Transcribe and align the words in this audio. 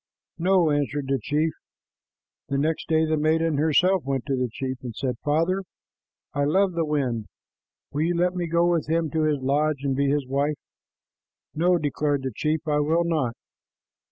"No," 0.39 0.71
answered 0.71 1.05
the 1.09 1.19
chief. 1.21 1.53
The 2.49 2.57
next 2.57 2.87
day 2.87 3.05
the 3.05 3.17
maiden 3.17 3.57
herself 3.59 4.03
went 4.03 4.25
to 4.25 4.35
the 4.35 4.49
chief 4.51 4.77
and 4.81 4.95
said, 4.95 5.15
"Father, 5.23 5.61
I 6.33 6.43
love 6.43 6.71
the 6.71 6.85
wind. 6.87 7.27
Will 7.91 8.01
you 8.01 8.15
let 8.17 8.33
me 8.33 8.47
go 8.47 8.65
with 8.65 8.87
him 8.89 9.11
to 9.11 9.21
his 9.25 9.37
lodge 9.43 9.83
and 9.83 9.95
be 9.95 10.09
his 10.09 10.25
wife?" 10.25 10.57
"No," 11.53 11.77
declared 11.77 12.23
the 12.23 12.33
chief, 12.35 12.67
"I 12.67 12.79
will 12.79 13.03
not. 13.03 13.35